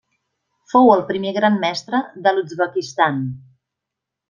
[0.71, 3.23] Fou el primer Gran Mestre de l'Uzbekistan.